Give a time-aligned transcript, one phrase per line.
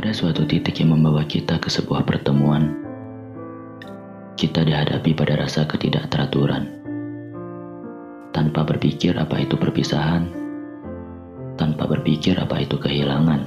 [0.00, 2.72] Pada suatu titik yang membawa kita ke sebuah pertemuan,
[4.32, 6.72] kita dihadapi pada rasa ketidakteraturan.
[8.32, 10.24] Tanpa berpikir apa itu perpisahan,
[11.60, 13.44] tanpa berpikir apa itu kehilangan.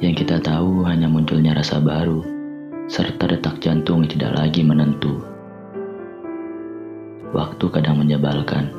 [0.00, 2.24] Yang kita tahu hanya munculnya rasa baru,
[2.88, 5.20] serta detak jantung yang tidak lagi menentu.
[7.36, 8.72] Waktu kadang menyebalkan,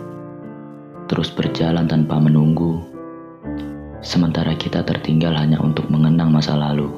[1.05, 2.90] terus berjalan tanpa menunggu
[4.21, 6.93] sementara kita tertinggal hanya untuk mengenang masa lalu.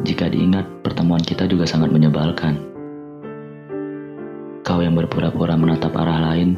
[0.00, 2.56] Jika diingat, pertemuan kita juga sangat menyebalkan.
[4.64, 6.56] Kau yang berpura-pura menatap arah lain,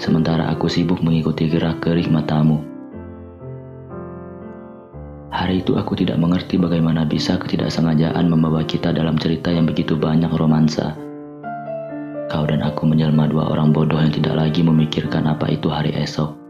[0.00, 2.64] sementara aku sibuk mengikuti gerak-gerik matamu.
[5.28, 10.32] Hari itu aku tidak mengerti bagaimana bisa ketidaksengajaan membawa kita dalam cerita yang begitu banyak
[10.32, 10.96] romansa.
[12.32, 16.40] Kau dan aku menjelma dua orang bodoh yang tidak lagi memikirkan apa itu hari esok.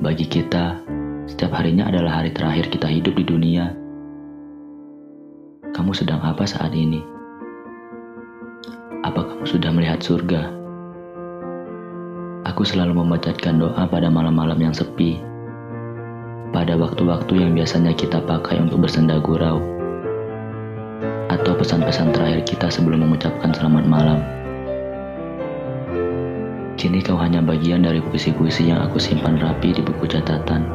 [0.00, 0.80] Bagi kita,
[1.28, 3.76] setiap harinya adalah hari terakhir kita hidup di dunia.
[5.76, 7.04] Kamu sedang apa saat ini?
[9.04, 10.48] Apa kamu sudah melihat surga?
[12.48, 15.20] Aku selalu memanjatkan doa pada malam-malam yang sepi,
[16.56, 19.60] pada waktu-waktu yang biasanya kita pakai untuk bersenda gurau,
[21.28, 24.41] atau pesan-pesan terakhir kita sebelum mengucapkan selamat malam.
[26.82, 30.66] Kini kau hanya bagian dari puisi-puisi yang aku simpan rapi di buku catatan.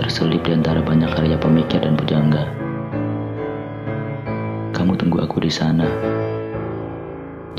[0.00, 2.48] Terselip di antara banyak karya pemikir dan pujangga.
[4.72, 5.84] Kamu tunggu aku di sana.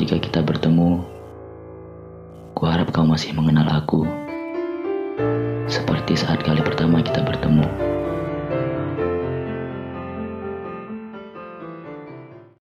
[0.01, 1.05] Jika kita bertemu,
[2.57, 4.09] kuharap kau masih mengenal aku.
[5.69, 7.88] Seperti saat kali pertama kita bertemu.